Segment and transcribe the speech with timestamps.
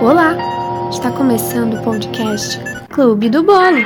[0.00, 0.36] Olá!
[0.90, 2.58] Está começando o podcast
[2.90, 3.78] Clube do Bolo.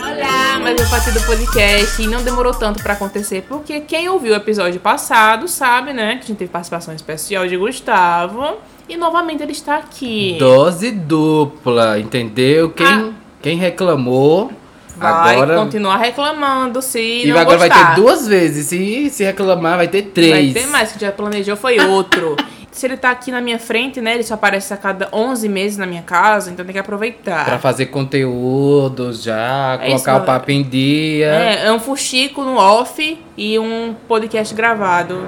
[0.00, 4.32] Olá, mais um partido do podcast e não demorou tanto pra acontecer porque quem ouviu
[4.32, 8.56] o episódio passado sabe, né, que a gente teve participação especial de Gustavo
[8.88, 10.36] e novamente ele está aqui.
[10.38, 12.70] Dose dupla, entendeu?
[12.70, 13.10] Quem, Ah.
[13.42, 14.50] quem reclamou,
[14.98, 15.54] Vai agora.
[15.56, 17.94] continuar reclamando se E não agora vai gostar.
[17.94, 18.66] ter duas vezes.
[18.66, 20.52] Se, se reclamar, vai ter Vai três.
[20.54, 22.36] ter mais, que já planejou foi outro.
[22.72, 25.76] se ele tá aqui na minha frente, né, ele só aparece a cada 11 meses
[25.78, 27.44] na minha casa, então tem que aproveitar.
[27.44, 30.26] Pra fazer conteúdo já, É isso, colocar o galera.
[30.40, 31.26] papo em dia.
[31.26, 35.26] É, é um fuxico no off e um podcast gravado.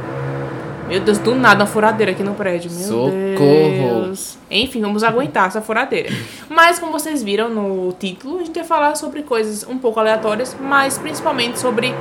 [0.91, 2.69] Meu Deus, do nada uma furadeira aqui no prédio.
[2.69, 4.03] Meu Socorro.
[4.07, 4.37] Deus.
[4.51, 6.11] Enfim, vamos aguentar essa furadeira.
[6.49, 10.57] Mas como vocês viram no título, a gente vai falar sobre coisas um pouco aleatórias,
[10.61, 11.95] mas principalmente sobre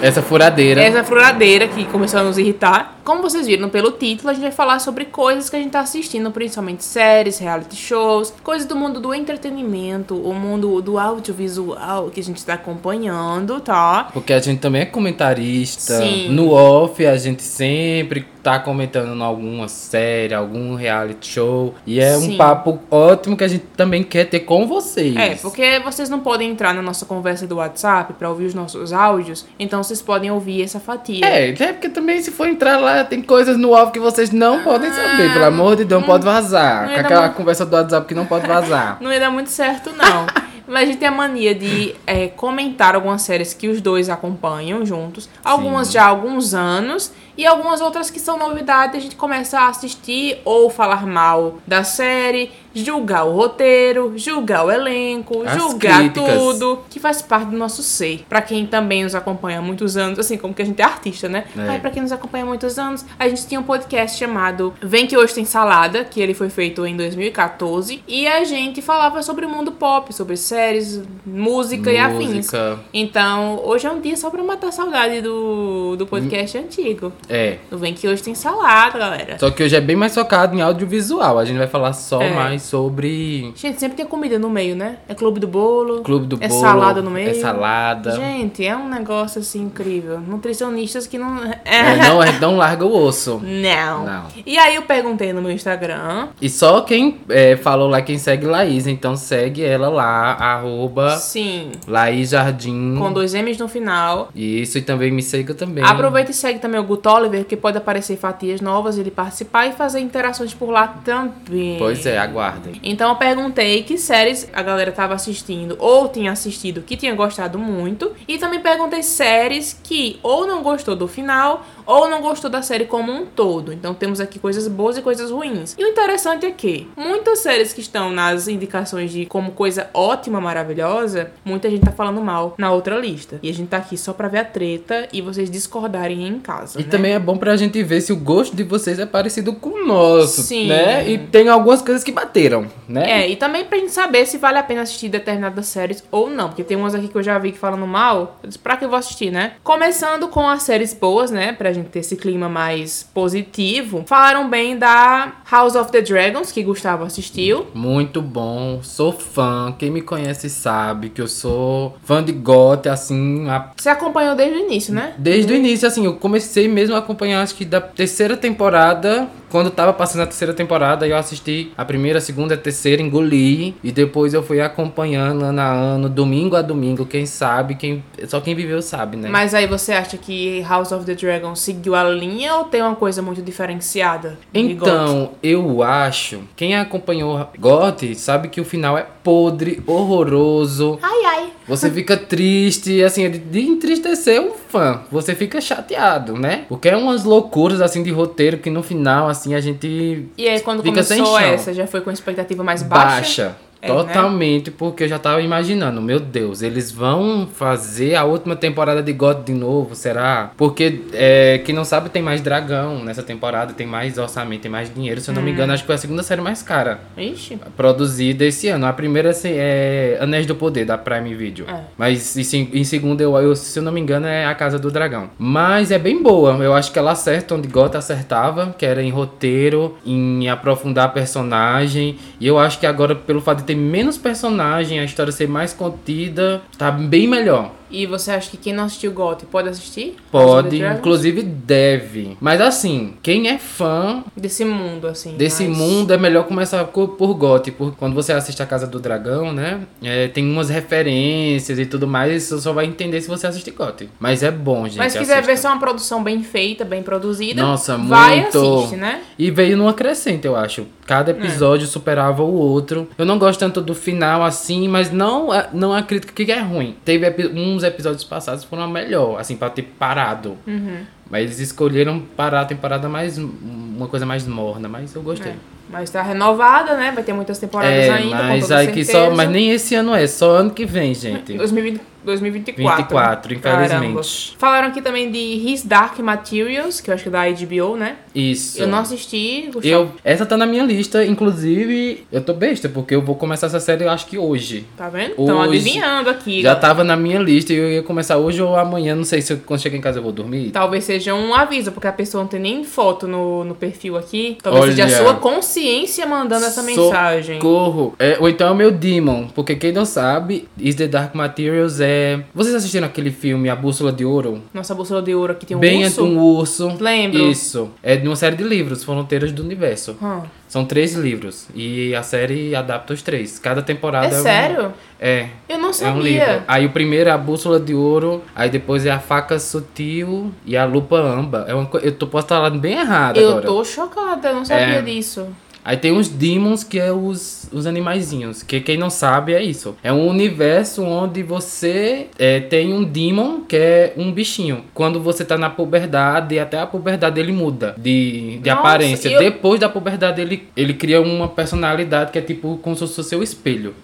[0.00, 0.80] Essa furadeira.
[0.80, 2.94] essa furadeira que começou a nos irritar.
[3.04, 5.80] Como vocês viram pelo título, a gente vai falar sobre coisas que a gente tá
[5.80, 12.20] assistindo, principalmente séries, reality shows, coisas do mundo do entretenimento, o mundo do audiovisual que
[12.20, 14.08] a gente tá acompanhando, tá?
[14.12, 15.98] Porque a gente também é comentarista.
[15.98, 16.28] Sim.
[16.30, 21.74] No off, a gente sempre tá comentando em alguma série, algum reality show.
[21.86, 22.34] E é Sim.
[22.34, 25.14] um papo ótimo que a gente também quer ter com vocês.
[25.16, 28.92] É, porque vocês não podem entrar na nossa conversa do WhatsApp pra ouvir os nossos
[28.92, 31.24] áudios, então vocês podem ouvir essa fatia.
[31.24, 34.62] É, é porque também se for entrar lá, tem coisas no off que vocês não
[34.62, 35.32] podem saber.
[35.32, 36.86] Pelo amor de Deus, não pode vazar.
[36.86, 38.98] não Com aquela da- conversa do WhatsApp que não pode vazar.
[39.00, 40.26] Não ia dar muito certo, não.
[40.66, 44.86] Mas a gente tem a mania de é, comentar algumas séries que os dois acompanham
[44.86, 45.28] juntos.
[45.44, 47.12] Algumas já há alguns anos.
[47.40, 48.96] E algumas outras que são novidades.
[48.96, 52.50] A gente começa a assistir ou falar mal da série.
[52.74, 54.12] Julgar o roteiro.
[54.14, 55.42] Julgar o elenco.
[55.46, 56.34] As julgar críticas.
[56.34, 56.80] tudo.
[56.90, 58.26] Que faz parte do nosso ser.
[58.28, 60.18] Pra quem também nos acompanha há muitos anos.
[60.18, 61.46] Assim como que a gente é artista, né?
[61.56, 61.70] É.
[61.70, 63.06] Aí pra quem nos acompanha há muitos anos.
[63.18, 66.04] A gente tinha um podcast chamado Vem Que Hoje Tem Salada.
[66.04, 68.04] Que ele foi feito em 2014.
[68.06, 70.14] E a gente falava sobre o mundo pop.
[70.14, 72.34] Sobre séries, música, e afins.
[72.34, 72.80] Música.
[72.92, 77.10] Então, hoje é um dia só pra matar a saudade do, do podcast antigo.
[77.30, 77.58] É.
[77.70, 79.38] Do Vem Que Hoje Tem Salada, galera.
[79.38, 81.38] Só que hoje é bem mais focado em audiovisual.
[81.38, 82.30] A gente vai falar só É.
[82.30, 84.96] mais sobre Gente, sempre tem comida no meio, né?
[85.08, 86.02] É clube do bolo.
[86.02, 86.60] Clube do é Bolo.
[86.60, 87.30] salada no meio.
[87.30, 88.12] É salada.
[88.12, 90.18] Gente, é um negócio assim incrível.
[90.20, 91.38] Nutricionistas que não.
[91.64, 93.40] É, não, é, não larga o osso.
[93.42, 94.04] Não.
[94.04, 94.24] Não.
[94.44, 96.28] E aí eu perguntei no meu Instagram.
[96.40, 101.72] E só quem é, falou lá, quem segue Laís, então segue ela lá, arroba Sim.
[101.86, 102.96] Laís Jardim.
[102.98, 104.30] Com dois M's no final.
[104.34, 105.84] Isso, e também me siga também.
[105.84, 109.72] Aproveita e segue também o Guto Oliver, que pode aparecer fatias novas, ele participar e
[109.72, 111.76] fazer interações por lá também.
[111.78, 112.80] Pois é, aguardem.
[112.82, 117.58] Então eu perguntei que séries a galera tava assistindo ou tinha assistido que tinha gostado
[117.58, 118.12] muito.
[118.26, 122.84] E também perguntei séries que ou não gostou do final ou não gostou da série
[122.84, 123.72] como um todo.
[123.72, 125.74] Então temos aqui coisas boas e coisas ruins.
[125.76, 130.40] E o interessante é que muitas séries que estão nas indicações de como coisa ótima,
[130.40, 133.40] maravilhosa, muita gente tá falando mal na outra lista.
[133.42, 136.80] E a gente tá aqui só pra ver a treta e vocês discordarem em casa.
[136.80, 136.90] E né?
[136.90, 139.86] também é bom pra gente ver se o gosto de vocês é parecido com o
[139.86, 140.68] nosso, Sim.
[140.68, 141.08] né?
[141.08, 143.22] E tem algumas coisas que bateram, né?
[143.22, 146.48] É, e também pra gente saber se vale a pena assistir determinadas séries ou não.
[146.48, 148.38] Porque tem umas aqui que eu já vi que falando mal.
[148.42, 149.54] Eu disse, pra que eu vou assistir, né?
[149.64, 151.52] Começando com as séries boas, né?
[151.52, 154.04] Pra gente ter esse clima mais positivo.
[154.06, 157.66] Falaram bem da House of the Dragons, que Gustavo assistiu.
[157.74, 159.74] Muito bom, sou fã.
[159.78, 164.58] Quem me conhece sabe que eu sou fã de GOT, assim, a- Você acompanhou desde
[164.58, 165.14] o início, né?
[165.18, 169.70] desde o início, assim, eu comecei mesmo a acompanhar, acho que da terceira temporada, quando
[169.70, 173.90] tava passando a terceira temporada, eu assisti a primeira, a segunda, a terceira, engoli, e
[173.92, 178.54] depois eu fui acompanhando ano a ano, domingo a domingo, quem sabe, quem só quem
[178.54, 179.28] viveu sabe, né?
[179.28, 182.94] Mas aí você acha que House of the Dragons seguiu a linha ou tem uma
[182.96, 184.38] coisa muito diferenciada?
[184.54, 190.98] Então, eu acho, quem acompanhou GOT sabe que o final é podre, horroroso.
[191.02, 191.50] Ai, ai.
[191.66, 195.00] Você fica triste, assim, de- de entristecer um fã.
[195.10, 196.64] Você fica chateado, né?
[196.68, 200.60] Porque é umas loucuras, assim, de roteiro que no final, assim, a gente E aí,
[200.60, 203.16] quando começou essa, já foi com expectativa mais baixa?
[203.16, 203.56] baixa.
[203.82, 203.94] É, né?
[203.94, 209.12] Totalmente, porque eu já tava imaginando, meu Deus, eles vão fazer a última temporada de
[209.12, 210.50] God de novo, será?
[210.56, 214.92] Porque, é, quem não sabe, tem mais dragão nessa temporada, tem mais orçamento, tem mais
[214.92, 215.20] dinheiro.
[215.20, 215.44] Se eu não Hum.
[215.46, 217.58] me engano, acho que foi a segunda série mais cara Ixi.
[217.76, 218.84] produzida esse ano.
[218.86, 221.64] A primeira assim, é Anéis do Poder, da Prime Video.
[221.68, 221.80] É.
[221.96, 224.90] Mas em, em segundo, eu, eu, se eu não me engano, é A Casa do
[224.90, 225.30] Dragão.
[225.38, 226.52] Mas é bem boa.
[226.62, 231.08] Eu acho que ela acerta onde Gota acertava, que era em roteiro, em aprofundar a
[231.08, 232.16] personagem.
[232.38, 235.72] E eu acho que agora, pelo fato de ter menos personagem, a história ser mais
[235.72, 237.72] contida, tá bem melhor.
[237.90, 240.16] E você acha que quem não assistiu GOT pode assistir?
[240.30, 242.36] Pode, inclusive deve.
[242.40, 245.36] Mas assim, quem é fã Desse mundo, assim.
[245.36, 248.86] desse mais- mundo é melhor começar co- por GOT, porque quando você assiste a Casa
[248.86, 249.80] do Dragão, né?
[250.02, 254.08] é, tem umas referências e tudo mais, você só vai entender se você assistir GOT.
[254.18, 254.98] Mas é bom, gente.
[254.98, 255.68] Mas se quiser ver assistam.
[255.70, 258.56] só uma produção bem feita, bem produzida, Nossa, vai muito.
[258.58, 259.22] e assiste, né?
[259.38, 260.82] E veio numa crescente, eu acho.
[260.82, 260.84] É.
[261.10, 263.08] Cada episódio superava o outro.
[263.18, 266.60] Eu não gosto tanto do final assim, mas não é- não é crítica que é
[266.60, 266.94] ruim.
[267.04, 267.48] Teve epi-
[267.80, 270.56] uns episódios passados foram melhor, assim, pra ter parado.
[270.66, 271.00] Uhum.
[271.30, 273.38] Mas eles escolheram parar a temporada mais.
[273.38, 275.52] uma coisa mais morna, mas eu gostei.
[275.52, 275.56] É.
[275.88, 277.10] Mas tá renovada, né?
[277.12, 279.30] Vai ter muitas temporadas É, ainda, com mas toda aí que só.
[279.30, 281.54] Mas nem esse ano é, só ano que vem, gente.
[281.54, 283.02] 2020, 2024.
[283.02, 283.90] 24, infelizmente.
[283.90, 284.22] Caramba.
[284.58, 288.16] Falaram aqui também de His Dark Materials, que eu acho que é da HBO, né?
[288.34, 288.80] Isso.
[288.80, 289.86] Eu não assisti, Gustavo.
[289.86, 293.80] Eu, essa tá na minha lista, inclusive, eu tô besta, porque eu vou começar essa
[293.80, 294.86] série, eu acho que hoje.
[294.96, 295.30] Tá vendo?
[295.30, 296.62] Estão adivinhando aqui.
[296.62, 296.80] Já galera.
[296.80, 299.60] tava na minha lista e eu ia começar hoje ou amanhã, não sei se eu,
[299.64, 300.70] quando chegar em casa eu vou dormir.
[300.70, 304.58] Talvez seja um aviso, porque a pessoa não tem nem foto no, no perfil aqui.
[304.62, 305.16] Talvez seja a Olha.
[305.16, 307.56] sua consciência mandando essa mensagem.
[307.56, 308.14] Socorro.
[308.18, 312.00] É, ou então é o meu Demon, porque quem não sabe, Is the Dark Materials
[312.00, 312.09] é...
[312.54, 314.62] Vocês assistiram aquele filme A Bússola de Ouro?
[314.72, 316.24] Nossa bússola de ouro aqui tem um Bem urso.
[316.24, 316.96] um urso.
[317.00, 317.50] Lembro.
[317.50, 317.90] Isso.
[318.02, 320.16] É de uma série de livros, Fronteiras do Universo.
[320.22, 320.42] Hum.
[320.68, 321.66] São três livros.
[321.74, 323.58] E a série adapta os três.
[323.58, 324.92] Cada temporada É um- sério?
[325.20, 325.48] É.
[325.68, 326.22] Eu não É um sabia.
[326.22, 326.62] livro.
[326.68, 330.76] Aí o primeiro é a bússola de ouro, aí depois é a faca sutil e
[330.76, 331.64] a lupa amba.
[331.68, 331.98] É uma co...
[331.98, 333.66] Eu tô, posso estar falando bem errado eu agora.
[333.66, 335.02] tô chocada, eu não sabia É.
[335.02, 335.46] disso.
[335.84, 338.62] Aí tem os demons, que é os, os animaizinhos.
[338.62, 339.96] Que quem não sabe é isso.
[340.02, 344.84] É um universo onde você é, tem um demon, que é um bichinho.
[344.94, 349.28] Quando você tá na puberdade, até a puberdade ele muda de, de Nossa, aparência.
[349.28, 353.20] eu- Depois da puberdade ele, ele cria uma personalidade que é tipo como se fosse
[353.20, 353.94] o seu espelho.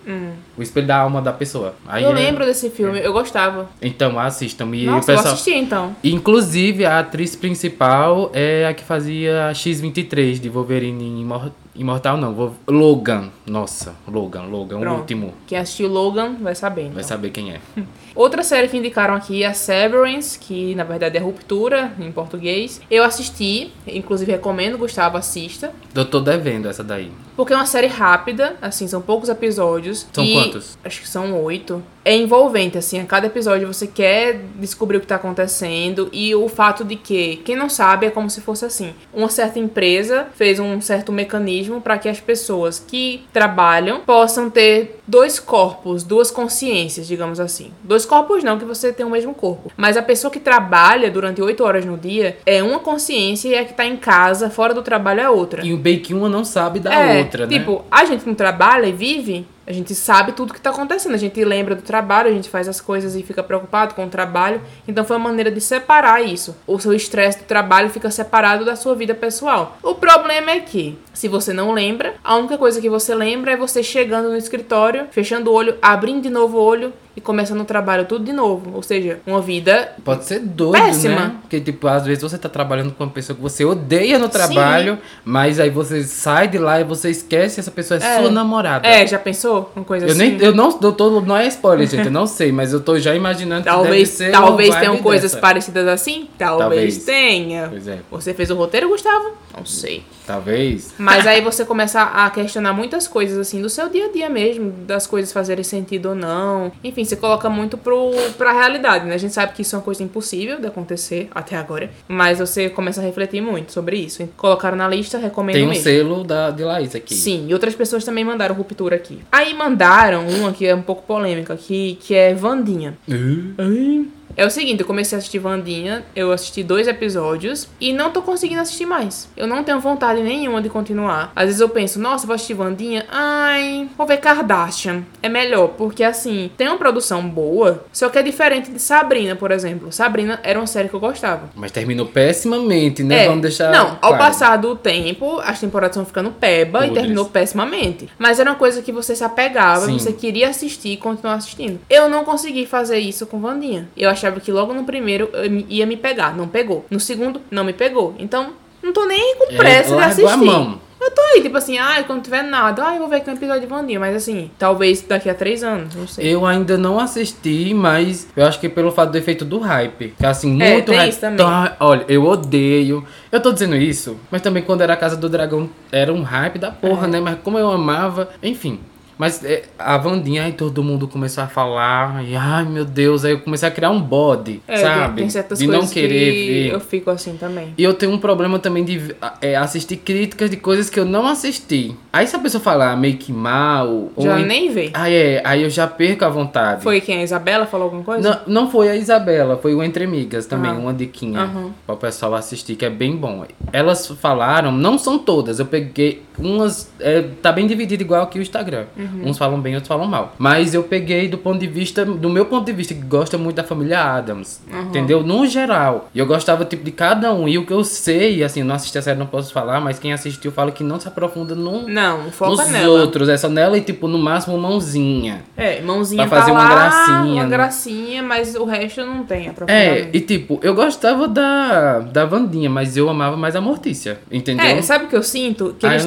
[0.57, 1.75] O espelho da alma da pessoa.
[1.87, 2.11] Aí Hum.
[2.11, 3.69] eu é- lembro desse filme, eu gostava.
[3.83, 4.75] Então assistam.
[4.75, 5.27] E Nossa, pessoal...
[5.27, 5.95] eu assisti então.
[6.03, 12.33] Inclusive, a atriz principal é a que fazia X-23 de Wolverine Imor- Imortal, não.
[12.35, 13.31] Vo- Logan.
[13.47, 15.01] Nossa, Logan, Logan, o Pronto.
[15.01, 15.35] último.
[15.47, 16.83] Quem assistiu Logan vai saber.
[16.83, 16.95] Então.
[16.95, 17.61] Vai saber quem é.
[18.17, 22.81] Outra série que indicaram aqui é Severance, que na verdade é Ruptura em português.
[22.91, 25.71] Eu assisti, inclusive recomendo, Gustavo assista.
[25.95, 27.13] Eu tô devendo essa daí.
[27.37, 30.07] Porque é uma série rápida, assim, são poucos episódios.
[30.11, 30.79] São quantos?
[30.83, 31.83] Acho que são oito.
[32.03, 36.09] É envolvente, assim, a cada episódio você quer descobrir o que tá acontecendo.
[36.11, 39.59] E o fato de que, quem não sabe, é como se fosse assim: uma certa
[39.59, 46.03] empresa fez um certo mecanismo para que as pessoas que trabalham possam ter dois corpos,
[46.03, 47.71] duas consciências, digamos assim.
[47.83, 49.71] Dois corpos não, que você tem o mesmo corpo.
[49.77, 53.65] Mas a pessoa que trabalha durante oito horas no dia é uma consciência e a
[53.65, 55.65] que tá em casa, fora do trabalho, é outra.
[55.65, 57.59] E o bem que uma não sabe da É, outra, né?
[57.59, 61.15] Tipo, a gente não trabalha e vive, a gente sabe tudo que tá acontecendo.
[61.15, 64.09] A gente lembra do trabalho, a gente faz as coisas e fica preocupado com o
[64.09, 64.61] trabalho.
[64.87, 66.57] Então foi uma maneira de separar isso.
[66.67, 69.77] O seu estresse do trabalho fica separado da sua vida pessoal.
[69.83, 73.57] O problema é que, se você não lembra, a única coisa que você lembra é
[73.57, 77.65] você chegando no escritório, fechando o olho, abrindo de novo o olho e começando o
[77.65, 78.73] trabalho tudo de novo.
[78.75, 81.15] Ou seja, uma vida Pode ser doido, Péssima.
[81.15, 81.33] né?
[81.41, 84.99] Porque, tipo, às vezes você tá trabalhando com uma pessoa que você odeia no trabalho,
[85.25, 88.21] mas aí você sai de lá e você esquece essa pessoa é, É.
[88.21, 88.87] sua namorada.
[88.87, 89.56] É, já pensou?
[89.75, 90.19] Uma coisa Eu, assim.
[90.19, 92.99] nem, eu não, eu tô, não é spoiler, gente, eu não sei, mas eu tô
[92.99, 95.41] já imaginando que deve Talvez, ser talvez tenham coisas dessa.
[95.41, 96.29] parecidas assim?
[96.39, 96.59] Talvez,
[96.99, 97.05] Talvez.
[97.05, 97.69] tenha.
[97.69, 99.33] Pois é, Você fez o roteiro, Gustavo?
[99.57, 100.03] Não sei.
[100.27, 100.93] talvez.
[100.99, 104.71] Mas aí você começa a questionar muitas coisas, assim, do seu dia a dia mesmo,
[104.87, 106.71] das coisas fazerem sentido ou não.
[106.85, 109.15] Enfim, você coloca muito pro, pra realidade, né?
[109.15, 111.91] A gente sabe que isso é uma coisa impossível de acontecer até agora.
[112.09, 114.29] Mas você começa a refletir muito sobre isso.
[114.37, 115.85] Colocaram na lista, recomendo Tem um mesmo.
[115.85, 117.15] selo da, de Laís aqui.
[117.15, 119.21] Sim, e outras pessoas também mandaram ruptura aqui.
[119.33, 122.95] Aí mandaram uma que é um pouco polêmica aqui, que é Vandinha.
[123.09, 128.11] Uh, É o seguinte, eu comecei a assistir Vandinha, eu assisti dois episódios e não
[128.11, 129.31] tô conseguindo assistir mais.
[129.35, 131.33] Eu não tenho vontade nenhuma de continuar.
[131.35, 135.05] Às vezes eu penso, nossa, vou assistir Vandinha, ai, vou ver Kardashian.
[135.23, 139.51] É melhor, porque assim, tem uma produção boa, só que é diferente de Sabrina, por
[139.51, 139.91] exemplo.
[139.91, 141.49] Sabrina era uma série que eu gostava.
[141.55, 143.25] Mas terminou pessimamente, né?
[143.25, 143.73] É, Vamos deixar.
[143.73, 144.19] Não, ao claro.
[144.19, 148.07] passar do tempo, as temporadas vão ficando peba e terminou pessimamente.
[148.19, 149.99] Mas era uma coisa que você se apegava, Sim.
[149.99, 151.81] você queria assistir e continuar assistindo.
[151.89, 153.89] Eu não consegui fazer isso com Vandinha.
[153.97, 156.37] Eu achava que logo no primeiro me- ia me pegar.
[156.37, 156.85] Não pegou.
[156.91, 158.15] No segundo, não me pegou.
[158.19, 158.53] Então,
[158.83, 160.33] não tô nem com É, pressa de largou assistir.
[160.33, 160.87] a mão.
[160.99, 163.35] Eu tô aí, tipo assim, ai, quando tiver nada, ai, eu vou ver aqui um
[163.35, 164.01] episódio de Vandinha.
[164.01, 166.27] Mas assim, talvez daqui a três anos, não sei.
[166.35, 170.15] Eu ainda não assisti, mas eu acho que pelo fato do efeito do hype.
[170.19, 171.11] Que assim, É, muito tem hype.
[171.11, 171.37] isso também.
[171.47, 173.07] Tá, olha, eu odeio.
[173.31, 176.59] Eu tô dizendo isso, mas também quando era a Casa do Dragão era um hype
[176.59, 177.11] da porra, É.
[177.11, 177.21] né?
[177.21, 178.81] Mas como eu amava, enfim.
[179.19, 183.33] Mas é, a Vandinha, aí todo mundo começou a falar, e ai meu Deus, aí
[183.33, 185.23] eu comecei a criar um bode, É, sabe?
[185.23, 186.73] tem certas de não querer que ver.
[186.75, 187.73] eu fico assim também.
[187.79, 191.27] E eu tenho um problema também de é, assistir críticas de coisas que eu não
[191.27, 191.95] assisti.
[192.13, 194.91] Aí se a pessoa falar meio que mal, Já ou em- nem vê.
[194.93, 196.83] Aí é, aí eu já perco a vontade.
[196.83, 197.19] Foi quem?
[197.21, 198.43] A Isabela falou alguma coisa?
[198.47, 200.75] Não, não foi a Isabela, foi o Entre Amigas também, Ah.
[200.75, 201.71] uma diquinha Aham.
[201.87, 203.45] para o pessoal assistir, que é bem bom.
[203.73, 206.91] Elas falaram, não são todas, eu peguei umas.
[207.01, 208.85] é, tá bem dividido igual aqui o Instagram.
[208.97, 209.06] Uhum.
[209.25, 210.35] Uns falam bem, outros falam mal.
[210.39, 213.57] Mas eu peguei do ponto de vista, do meu ponto de vista, que gosta muito
[213.57, 214.61] da família Adams.
[214.73, 214.83] Uhum.
[214.83, 215.23] Entendeu?
[215.23, 216.09] No geral.
[216.15, 217.49] E eu gostava tipo, de cada um.
[217.49, 220.13] E o que eu sei, assim, não assisti a série, não posso falar, mas quem
[220.13, 223.01] assistiu fala que não se aprofunda no, Não, foca nos nela.
[223.01, 223.29] outros.
[223.29, 225.43] É só nela e, tipo, no máximo mãozinha.
[225.57, 227.49] É, mãozinha Pra fazer tá uma lá, gracinha, uma né?
[227.49, 232.97] gracinha, mas o resto não tem É, e tipo, eu gostava da, da Vandinha, mas
[232.97, 234.65] eu amava mais a Mortícia, entendeu?
[234.67, 235.75] É, sabe o que eu sinto?
[235.79, 236.07] Que Ah, eles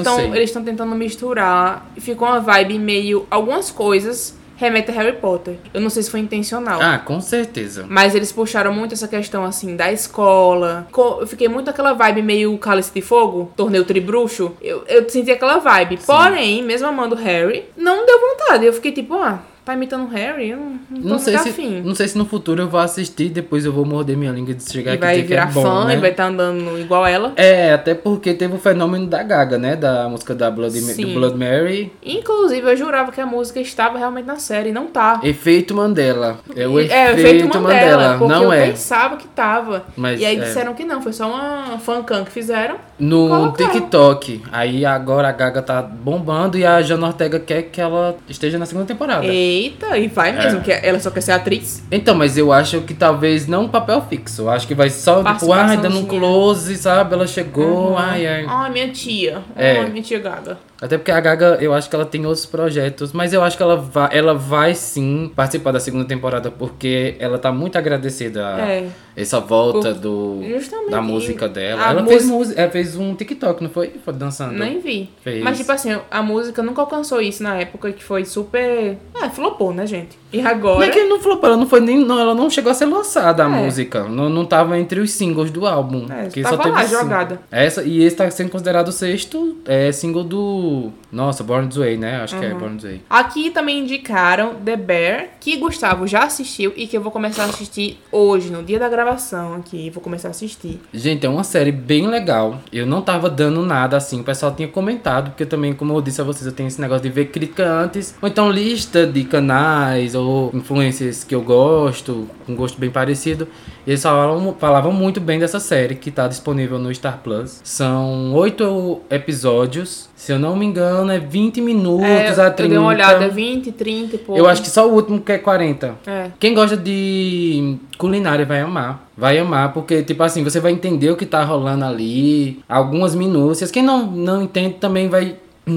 [0.50, 5.56] estão tentando misturar e ficou uma vibe meio algumas coisas remete a Harry Potter.
[5.74, 6.82] Eu não sei se foi intencional.
[6.82, 7.86] Ah, com certeza.
[7.88, 10.86] Mas eles puxaram muito essa questão, assim, da escola.
[10.92, 14.52] Co- Eu fiquei muito aquela vibe meio Cálice de Fogo, torneio tribruxo.
[14.62, 16.00] Eu, eu senti aquela vibe.
[16.06, 18.66] Porém, mesmo amando Harry, não deu vontade.
[18.66, 19.40] Eu fiquei tipo, ah,
[19.70, 20.50] tá imitando o Harry?
[20.50, 21.82] Eu não, não Não sei, se, afim.
[21.82, 24.64] não sei se no futuro eu vou assistir, depois eu vou morder minha língua de
[24.70, 25.94] chegar E aqui vai dizer que virar é bom, fã né?
[25.96, 27.34] e vai estar andando igual ela.
[27.36, 29.76] É, até porque teve o fenômeno da Gaga, né?
[29.76, 31.06] Da música da Blood, Sim.
[31.06, 31.92] do Blood Mary.
[32.04, 35.20] Inclusive, eu jurava que a música estava realmente na série, não tá.
[35.24, 36.40] Efeito Mandela.
[36.56, 38.16] É o E- efeito, Mandela.
[38.18, 38.68] porque Não eu é.
[38.68, 39.86] pensava que tava.
[39.96, 40.44] Mas e aí é.
[40.44, 42.78] disseram que não, foi só uma fancam que fizeram.
[43.00, 43.52] No.
[43.54, 44.42] TikTok.
[44.52, 48.66] Aí agora a Gaga tá bombando e a Jana Ortega quer que ela esteja na
[48.66, 49.26] segunda temporada.
[49.26, 50.62] Eita, e vai mesmo, É.
[50.62, 51.84] que ela só quer ser atriz.
[51.92, 54.44] Então, mas eu acho que talvez não um papel fixo.
[54.44, 57.14] Eu acho que vai só, tipo, ai, dando um close, sabe?
[57.14, 58.46] Ela chegou, ai, ai.
[58.48, 59.40] Ai, minha tia.
[59.56, 59.80] É.
[59.80, 60.58] Ai, minha tia Gaga.
[60.82, 63.64] Até porque a Gaga, eu acho que ela tem outros projetos, mas eu acho que
[63.64, 68.86] ela vai, ela vai sim participar da segunda temporada, porque ela tá muito agradecida É.
[69.22, 70.92] essa volta Por- do, Justamente.
[70.92, 71.82] da música dela.
[71.86, 73.92] A ela, música- fez música, ela fez um TikTok, não foi?
[74.04, 74.54] Foi dançando.
[74.58, 75.10] Nem vi.
[75.24, 75.44] Fez.
[75.44, 78.98] Mas, tipo assim, a música nunca alcançou isso na época, que foi super.
[79.22, 80.18] Ah, flopou, né, gente?
[80.32, 80.86] E Não agora.
[80.86, 82.06] é que não flopou, ela não foi nem.
[82.06, 83.50] Não, ela não chegou a ser lançada a É.
[83.64, 84.04] música.
[84.04, 86.06] Não, não tava entre os singles do álbum.
[86.10, 87.02] É, tava só teve lá, cinco.
[87.02, 87.42] jogada.
[87.52, 90.92] Essa, e esse tá sendo considerado o sexto é, single do.
[91.12, 92.22] Nossa, Born This Way, né?
[92.22, 92.60] Acho que é Uhum.
[92.60, 93.02] Born This Way.
[93.10, 97.46] Aqui também indicaram The Bear, que Gustavo já assistiu e que eu vou começar a
[97.48, 99.09] assistir hoje, no dia da gravação
[99.58, 99.90] aqui.
[99.90, 100.80] Vou começar a assistir.
[100.94, 102.60] Gente, é uma série bem legal.
[102.72, 104.22] Eu não tava dando nada assim.
[104.22, 107.04] O pessoal tinha comentado, porque também, como eu disse a vocês, eu tenho esse negócio
[107.04, 108.16] de ver crítica antes.
[108.22, 113.48] Ou então lista de canais ou influências que eu gosto, com gosto bem parecido.
[113.88, 117.60] E eles falavam, falavam muito bem dessa série que tá disponível no Star Plus.
[117.64, 120.10] São oito episódios.
[120.16, 122.70] Se eu não me engano, é 20 minutos É, a eu 30.
[122.70, 124.40] dei uma olhada, 20, 30 e pouco.
[124.40, 125.96] Eu acho que só o último que é 40.
[126.06, 126.28] É.
[126.38, 129.08] Quem gosta de culinária vai amar.
[129.16, 133.70] Vai amar, porque, tipo assim, você vai entender o que tá rolando ali, algumas minúcias.
[133.70, 135.36] Quem não, não entende também vai,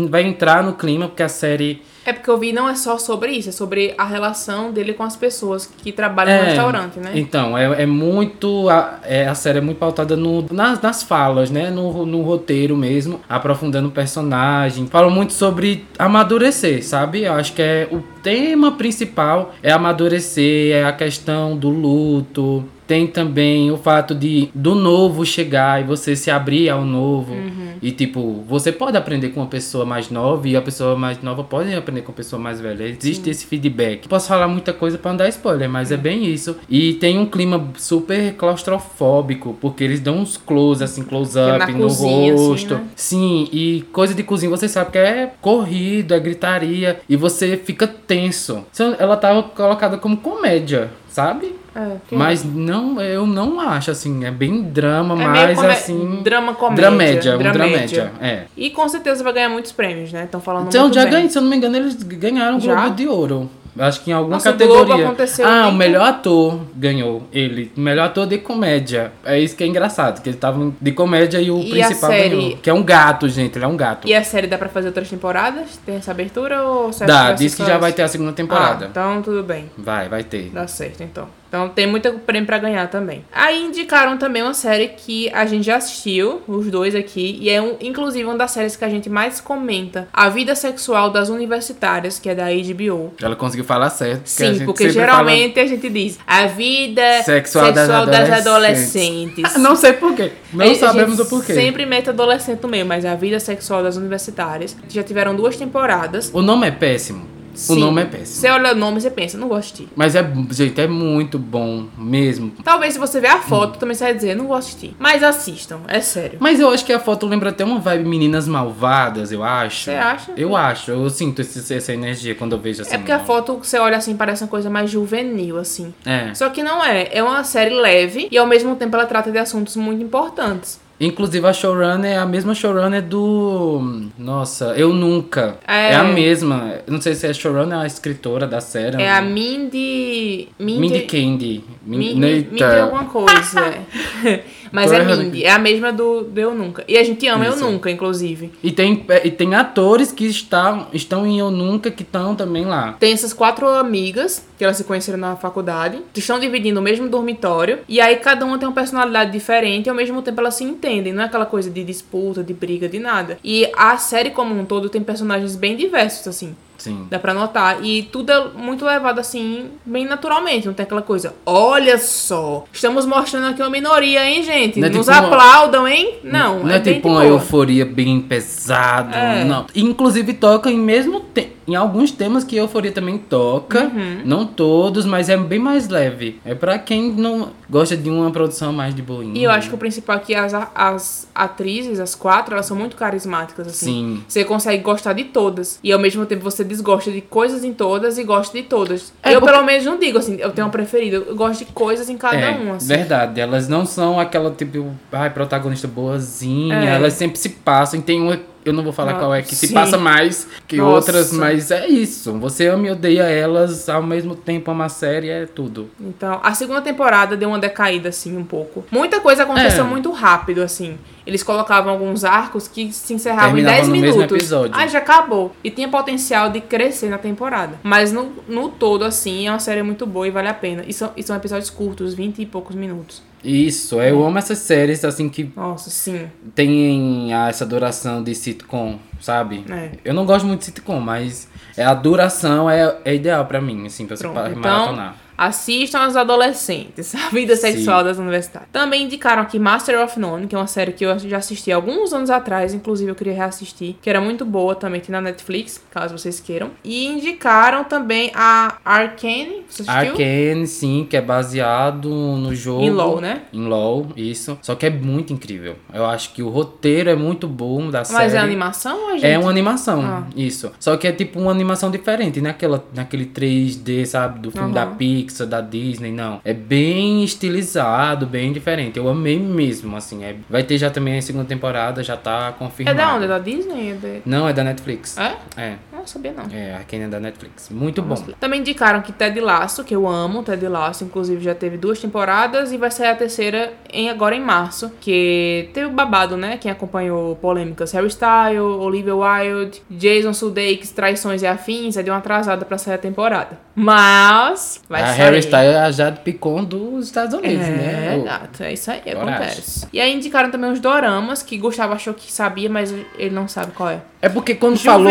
[0.09, 1.83] vai entrar no clima, porque a série.
[2.05, 5.03] É porque eu vi, não é só sobre isso, é sobre a relação dele com
[5.03, 7.13] as pessoas que trabalham no É, restaurante, né?
[7.15, 8.69] Então, é, é muito.
[8.69, 11.71] A, é, a série é muito pautada no, nas, nas falas, né?
[11.71, 14.87] No, no roteiro mesmo, aprofundando o personagem.
[14.87, 17.23] Fala muito sobre amadurecer, sabe?
[17.23, 22.65] Eu acho que é o tema principal é amadurecer, é a questão do luto.
[22.87, 27.35] Tem também o fato de do novo chegar e você se abrir ao novo.
[27.81, 31.43] E tipo, você pode aprender com uma pessoa mais nova e a pessoa mais nova
[31.43, 32.85] pode aprender com a pessoa mais velha.
[32.85, 34.07] Existe esse feedback.
[34.09, 36.57] Posso falar muita coisa pra não dar spoiler, mas é bem isso.
[36.69, 41.81] E tem um clima super claustrofóbico, porque eles dão uns close, assim, é close-up no
[41.81, 42.75] cozinha, assim, rosto.
[42.75, 42.85] né?
[42.95, 47.87] Sim, e coisa de cozinha você sabe que é corrido, é gritaria, e você fica
[47.87, 48.65] tenso.
[48.99, 51.55] Ela tava colocada como comédia, sabe?
[51.75, 56.21] É, que- Mas não, eu não acho assim, é bem drama, é come- assim.
[56.23, 56.83] drama comédia.
[56.83, 57.53] Dramédia, um dramédia.
[57.69, 58.13] dramédia.
[58.21, 58.43] É.
[58.57, 60.25] E com certeza vai ganhar muitos prêmios, né?
[60.25, 62.61] Estão falando Então já ganhei, se eu não me engano, eles ganharam o?
[62.61, 63.51] Globo de Ouro.
[63.79, 65.07] Acho que em alguma Nossa, categoria.
[65.07, 67.73] aconteceu ah, o melhor ator ganhou ele.
[67.75, 69.13] Melhor ator de comédia.
[69.25, 72.29] É isso que é engraçado, que ele tava de comédia e o E principal série?
[72.37, 72.57] ganhou.
[72.59, 74.07] Que é um gato, gente, ele é um gato.
[74.07, 75.81] E a série dá pra fazer outras temporadas?
[75.87, 78.85] Tem essa abertura ou acha Dá, diz que já vai ter a segunda temporada.
[78.85, 79.71] Ah, então tudo bem.
[79.79, 80.51] Vai, vai ter.
[80.53, 81.27] Dá certo, então.
[81.53, 83.27] Então tem muito prêmio pra ganhar também.
[83.31, 87.61] Aí indicaram também uma série que a gente já assistiu, os dois aqui, e é
[87.61, 92.19] um, inclusive uma das séries que a gente mais comenta, A Vida Sexual das Universitárias,
[92.19, 93.13] que é da HBO.
[93.21, 94.21] Ela conseguiu falar certo.
[94.21, 98.47] porque Sim, porque geralmente a gente diz a vida Sexual sexual, das das, adolescentes.
[98.47, 99.53] adolescentes.
[99.53, 99.59] fala...
[99.69, 100.33] Não sei porquê.
[100.55, 101.53] Não A sabemos o porquê.
[101.53, 104.75] Sempre mete adolescente no meio, mas é a vida sexual das universitárias.
[104.89, 106.31] Já tiveram duas temporadas.
[106.33, 107.32] O nome é péssimo.
[107.55, 107.81] O Sim.
[107.81, 108.41] nome é péssimo.
[108.41, 109.89] Você olha o nome e você pensa, não ti.
[109.95, 112.53] Mas é, gente, é muito bom mesmo.
[112.65, 114.97] Talvez se você ver a foto, também você vai dizer, não ti.
[114.99, 116.39] Mas assistam, é sério.
[116.41, 119.85] Mas eu acho que a foto lembra até uma vibe Meninas Malvadas, eu acho.
[119.85, 120.33] Você acha?
[120.37, 123.59] Eu acho, eu sinto esse- essa energia quando eu vejo essa É porque a foto
[123.63, 125.93] você olha assim parece uma coisa mais juvenil, assim.
[126.05, 126.33] É.
[126.35, 127.09] Só que não é.
[127.13, 130.81] É uma série leve e ao mesmo tempo ela trata de assuntos muito importantes.
[131.05, 134.09] Inclusive a showrunner é a mesma showrunner do.
[134.17, 135.57] Nossa, Eu Nunca.
[135.67, 135.91] É.
[135.91, 136.75] É, a mesma.
[136.87, 139.03] Não sei se é a showrunner ou a escritora da série.
[139.03, 140.49] É a Mindy.
[140.59, 141.65] Mindy Candy.
[141.85, 142.83] Mindy, Min- Mindy Eita.
[142.85, 143.75] alguma coisa.
[144.73, 144.77] é.
[144.77, 145.45] Mas Tô é errado Mindy.
[145.45, 146.85] É a mesma do, do Eu Nunca.
[146.89, 147.65] E a gente ama Eu Isso.
[147.65, 148.51] Nunca, inclusive.
[148.63, 152.95] E tem, e tem atores que estão, estão em Eu Nunca que estão também lá.
[152.99, 157.09] Tem essas quatro amigas que elas se conheceram na faculdade, que estão dividindo o mesmo
[157.09, 160.63] dormitório, e aí cada uma tem uma personalidade diferente e ao mesmo tempo elas se
[160.63, 163.39] entendem, não é aquela coisa de disputa, de briga, de nada.
[163.43, 166.55] E a série como um todo tem personagens bem diversos, assim.
[166.79, 167.07] Sim.
[167.09, 167.85] Dá pra notar.
[167.85, 170.67] E tudo é muito levado assim, bem naturalmente.
[170.67, 171.35] Não tem aquela coisa.
[171.47, 174.81] Olha só, estamos mostrando aqui uma minoria, hein, gente?
[174.81, 176.17] Não é Nos tipo uma- aplaudam, hein?
[176.25, 177.33] Não, Não é, bem tipo uma boa.
[177.33, 179.45] euforia bem pesado, É.
[179.45, 179.67] não.
[179.77, 184.23] Inclusive toca em mesmo te- em alguns temas que euforia também toca, Uhum.
[184.25, 186.41] não todos, mas é bem mais leve.
[186.45, 189.39] É pra quem não gosta de uma produção mais de boinha.
[189.39, 192.77] E eu acho que o principal é que as, as atrizes, as quatro, elas são
[192.77, 193.87] muito carismáticas, assim.
[194.19, 194.25] Sim.
[194.29, 195.79] Você consegue gostar de todas.
[195.83, 199.13] E ao mesmo tempo você desgosta de coisas em todas e gosta de todas.
[199.23, 201.17] É eu, porque- pelo menos, não digo assim, eu tenho uma preferida.
[201.17, 202.87] Eu gosto de coisas em cada é, um, assim.
[202.89, 203.41] verdade.
[203.41, 206.75] Elas não são aquela tipo, ai, protagonista boazinha.
[206.91, 206.95] É.
[206.95, 208.01] Elas sempre se passam.
[208.01, 209.75] E tem uma, eu não vou falar Ah, qual é, que se sim.
[209.75, 210.95] passa mais que Nossa.
[211.11, 212.33] outras, mas é isso.
[212.39, 214.71] Você ama e odeia elas ao mesmo tempo.
[214.71, 215.89] Ama a série, é tudo.
[216.01, 218.85] Então, a segunda temporada deu uma decaída, assim, um pouco.
[218.91, 219.89] Muita coisa aconteceu É.
[219.89, 220.99] muito rápido, assim.
[221.27, 224.37] Eles colocavam alguns arcos que se encerravam em Terminavam 10 no mesmo minutos.
[224.39, 224.73] episódio.
[224.77, 225.55] Ah, já acabou.
[225.63, 227.79] E tinha potencial de crescer na temporada.
[227.83, 230.85] Mas no, no todo, assim, é uma série muito boa e vale a pena.
[230.87, 233.23] E são, e são episódios curtos, 20 e poucos minutos.
[233.45, 236.29] Isso, eu amo essas séries assim que Nossa, sim.
[236.55, 239.65] tem essa duração de sitcom, sabe?
[239.69, 239.91] É.
[240.05, 244.07] Eu não gosto muito de sitcom, mas a duração é, é ideal pra mim, assim,
[244.07, 245.17] pra você Pronto, pa- então- maratonar.
[245.37, 247.63] Assistam os adolescentes, a vida Sim.
[247.73, 248.69] sexual das universidades.
[248.73, 252.13] Também indicaram aqui Master of None, que é uma série que eu já assisti alguns
[252.13, 256.17] anos atrás, inclusive eu queria reassistir, que era muito boa, também tem na Netflix, caso
[256.17, 256.71] vocês queiram.
[256.85, 260.13] E indicaram também a Arcane, você assistiu?
[260.13, 262.83] Arcane, sim, que é baseado no jogo.
[262.83, 263.43] Em LoL, né?
[263.53, 264.59] Em LoL, isso.
[264.63, 265.77] Só que é muito incrível.
[265.93, 268.19] Eu acho que o roteiro é muito bom da série.
[268.23, 269.27] Mas é animação ou é gente?
[269.27, 270.25] É uma animação, Ah.
[270.37, 270.71] isso.
[270.79, 274.41] Só que é tipo uma animação diferente, não é aquela, naquele 3D, sabe?
[274.41, 274.75] Do filme Aham.
[274.75, 276.41] da Pixar, da Disney, não.
[276.45, 278.99] É bem estilizado, bem diferente.
[278.99, 280.25] Eu amei mesmo, assim.
[280.25, 282.97] É- vai ter já também a segunda temporada, já tá É confirmado.
[282.97, 283.25] da onde?
[283.25, 283.91] É da Disney?
[283.91, 284.23] É de...
[284.27, 285.17] Não, é da Netflix.
[285.19, 285.37] É?
[285.57, 286.45] É, Não sabia não.
[286.53, 287.69] é, Arcane é da Netflix.
[287.71, 288.17] Muito bom.
[288.41, 292.73] Também indicaram que Ted Lasso, que eu amo Ted Lasso, inclusive já teve duas temporadas
[292.73, 296.57] e vai sair a terceira em, agora em março, que teve o babado, né?
[296.57, 302.19] Quem acompanhou polêmicas, Harry Styles, Olivia Wilde, Jason Sudeikis, Traições e Afins, é de uma
[302.19, 303.57] atrasada pra sair a temporada.
[303.75, 305.17] Mas vai a sair.
[305.19, 308.17] Harry Styles é a Jade Picon dos Estados Unidos, É, né?
[308.19, 309.23] O- gato, é isso aí, Coragem.
[309.35, 309.87] acontece.
[309.93, 313.73] E aí indicaram também os doramas, que Gustavo achou que sabia, mas ele não sabe
[313.73, 314.01] qual é.
[314.21, 315.09] É porque quando falou...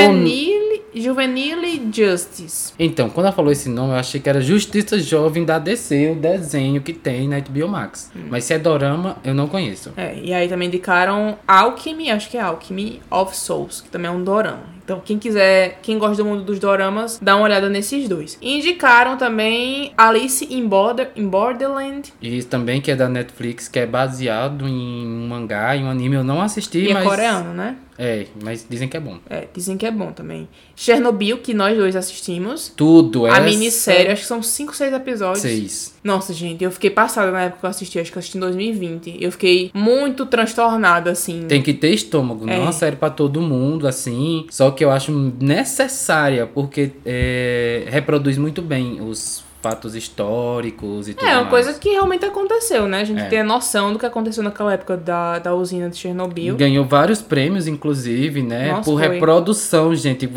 [0.94, 2.74] Juvenile, Justice.
[2.78, 6.16] Então, quando ela falou esse nome, eu achei que era Justiça Jovem da DC, o
[6.16, 8.12] desenho que tem na HBO Max.
[8.16, 8.28] Hum.
[8.30, 9.92] Mas se é dorama, eu não conheço.
[9.96, 14.14] É, e aí também indicaram Alchemy, acho que é Alchemy of Souls, que também é
[14.14, 14.82] um dorama.
[14.84, 18.38] Então, quem quiser, quem gosta do mundo dos doramas, dá uma olhada nesses dois.
[18.42, 23.86] Indicaram também Alice in, Border, in Borderland, E também que é da Netflix, que é
[23.86, 26.16] baseado em um mangá, em um anime.
[26.16, 27.04] Eu não assisti, e é mas...
[27.04, 27.78] coreano, né?
[28.04, 29.20] É, mas dizem que é bom.
[29.30, 30.50] É, dizem que é bom também.
[30.76, 32.74] Chernobyl, que nós dois assistimos.
[32.76, 35.42] Tudo, é A minissérie, acho que são 5, 6 episódios.
[35.44, 35.94] Seis.
[36.04, 38.42] Nossa, gente, eu fiquei passada na época que eu assisti, acho que eu assisti em
[38.42, 39.18] 2020.
[39.22, 41.46] Eu fiquei muito transtornada, assim.
[41.48, 42.60] Tem que ter estômago, não é É.
[42.60, 44.48] uma série pra todo mundo, assim.
[44.50, 51.26] Só que eu acho necessária, porque é, reproduz muito bem os fatos históricos e tudo
[51.28, 51.50] É, uma mais.
[51.50, 53.02] coisa que realmente aconteceu, né?
[53.02, 53.26] A gente É.
[53.26, 56.56] tem a noção do que aconteceu naquela época da, da usina de Chernobyl.
[56.56, 58.72] Ganhou vários prêmios, inclusive, né?
[58.72, 59.08] Nossa, por foi.
[59.10, 60.30] reprodução, gente.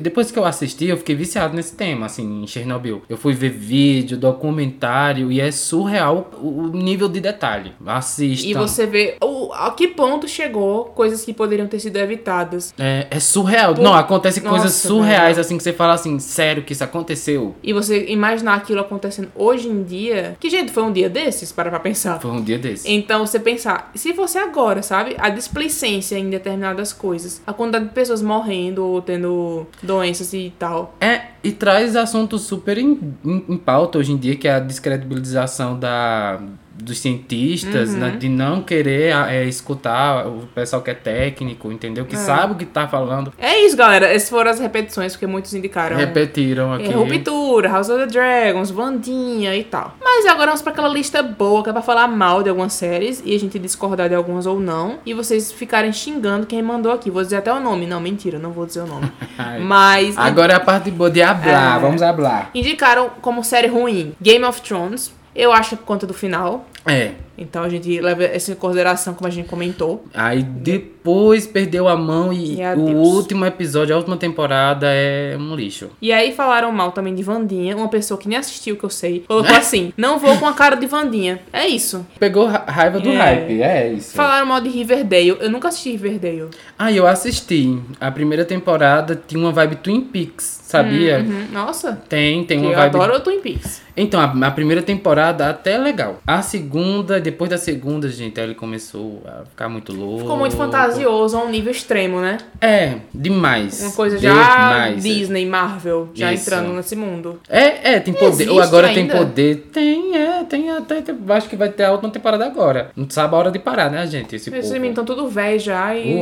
[0.00, 3.02] Depois que eu assisti, eu fiquei viciado nesse tema, assim, em Chernobyl.
[3.08, 7.72] Eu fui ver vídeo, documentário, e é surreal o nível de detalhe.
[7.86, 8.48] Assistam.
[8.48, 12.74] E você vê o, a que ponto chegou coisas que poderiam ter sido evitadas.
[12.78, 13.74] É, é surreal.
[13.74, 15.40] Pô, Não, acontece coisas nossa, surreais, velho.
[15.40, 17.54] assim, que você fala assim, sério que isso aconteceu.
[17.62, 20.36] E você imaginar aquilo acontecendo hoje em dia.
[20.38, 22.20] Que, gente, foi um dia desses, para pra pensar.
[22.20, 22.90] Foi um dia desse.
[22.90, 25.16] Então você pensar, se fosse agora, sabe?
[25.18, 30.94] A displicência em determinadas coisas, a quantidade de pessoas morrendo ou tendo doenças e tal.
[31.00, 34.60] É, e traz assuntos super em, em, em pauta hoje em dia, que é a
[34.60, 36.40] descredibilização da,
[36.82, 37.98] dos cientistas, Uhum.
[37.98, 42.04] né, de não querer é, escutar o pessoal que é técnico, entendeu?
[42.04, 43.32] Que sabe o que tá falando.
[43.38, 44.06] É isso, galera.
[44.06, 45.96] Essas foram as repetições, porque muitos indicaram.
[45.96, 46.92] Repetiram É, aqui.
[46.92, 49.94] Ruptura, House of the Dragons, Vandinha e tal.
[50.02, 53.22] Mas agora vamos pra aquela lista boa, que é pra falar mal de algumas séries
[53.24, 54.98] e a gente discordar de algumas ou não.
[55.04, 57.10] E vocês ficarem xingando quem mandou aqui.
[57.10, 57.86] Vou dizer até o nome.
[57.86, 59.10] Não, mentira, não vou dizer o nome.
[59.62, 61.80] Mas Agora é a parte boa de hablar, É.
[61.80, 62.50] vamos hablar.
[62.54, 65.12] indicaram como série ruim Game of Thrones.
[65.38, 66.66] Eu acho que por conta do final.
[66.86, 70.04] É, Então a gente leva isso em consideração, como a gente comentou.
[70.14, 75.54] aí depois perdeu a mão e, E o último episódio, a última temporada é um
[75.54, 75.90] lixo.
[76.00, 79.20] E aí falaram mal também de Vandinha, uma pessoa que nem assistiu, que eu sei.
[79.28, 81.40] Colocou assim: não vou com a cara de Vandinha.
[81.52, 82.04] É isso.
[82.18, 83.16] Pegou ra- raiva do É.
[83.16, 84.14] hype, é isso.
[84.16, 85.36] Falaram mal de Riverdale.
[85.40, 86.48] Eu nunca assisti Riverdale.
[86.78, 87.78] Ah, eu assisti.
[88.00, 91.18] A primeira temporada tinha uma vibe Twin Peaks, sabia?
[91.18, 91.46] Uhum.
[91.50, 91.98] Nossa.
[92.08, 92.96] Tem, tem uma eu vibe.
[92.96, 93.80] adoro o Twin Peaks.
[93.96, 96.20] Então, a, a primeira temporada até é legal.
[96.24, 100.20] A segunda, depois da segunda, gente, aí ele começou a ficar muito louco.
[100.20, 102.38] Ficou muito fantasioso a um nível extremo, né?
[102.60, 103.80] É, demais.
[103.82, 105.02] Uma coisa já Demais.
[105.02, 106.44] Disney, Marvel, já Isso.
[106.48, 107.40] entrando nesse mundo.
[107.48, 108.48] É, é, tem poder.
[108.50, 109.16] Ou agora tem ainda?
[109.16, 109.68] poder.
[109.72, 111.00] Tem, é, tem até.
[111.00, 112.90] tem- acho que vai ter a última temporada agora.
[112.94, 114.36] Não sabe a hora de parar, né, gente?
[114.36, 116.14] Esse meninos estão tudo velho já e.